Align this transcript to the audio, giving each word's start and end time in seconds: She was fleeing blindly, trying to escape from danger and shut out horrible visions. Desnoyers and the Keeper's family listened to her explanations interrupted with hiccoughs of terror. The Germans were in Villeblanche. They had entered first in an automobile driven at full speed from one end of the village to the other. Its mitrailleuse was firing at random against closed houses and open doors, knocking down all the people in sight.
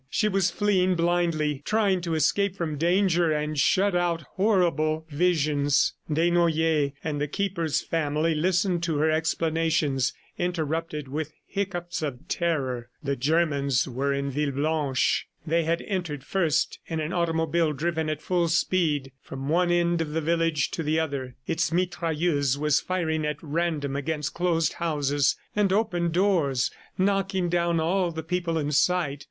She 0.09 0.27
was 0.27 0.49
fleeing 0.49 0.95
blindly, 0.95 1.61
trying 1.63 2.01
to 2.01 2.15
escape 2.15 2.55
from 2.55 2.79
danger 2.79 3.31
and 3.31 3.55
shut 3.55 3.95
out 3.95 4.23
horrible 4.33 5.05
visions. 5.11 5.93
Desnoyers 6.11 6.93
and 7.03 7.21
the 7.21 7.27
Keeper's 7.27 7.81
family 7.81 8.33
listened 8.33 8.81
to 8.81 8.97
her 8.97 9.11
explanations 9.11 10.11
interrupted 10.39 11.07
with 11.07 11.33
hiccoughs 11.45 12.01
of 12.01 12.27
terror. 12.27 12.89
The 13.03 13.15
Germans 13.15 13.87
were 13.87 14.11
in 14.11 14.31
Villeblanche. 14.31 15.27
They 15.45 15.65
had 15.65 15.83
entered 15.83 16.23
first 16.23 16.79
in 16.87 16.99
an 16.99 17.13
automobile 17.13 17.71
driven 17.71 18.09
at 18.09 18.23
full 18.23 18.47
speed 18.47 19.11
from 19.21 19.49
one 19.49 19.69
end 19.69 20.01
of 20.01 20.13
the 20.13 20.19
village 20.21 20.71
to 20.71 20.81
the 20.81 20.99
other. 20.99 21.35
Its 21.45 21.69
mitrailleuse 21.69 22.57
was 22.57 22.79
firing 22.81 23.23
at 23.23 23.37
random 23.43 23.95
against 23.95 24.33
closed 24.33 24.73
houses 24.81 25.37
and 25.55 25.71
open 25.71 26.09
doors, 26.09 26.71
knocking 26.97 27.49
down 27.49 27.79
all 27.79 28.09
the 28.11 28.23
people 28.23 28.57
in 28.57 28.71
sight. 28.71 29.19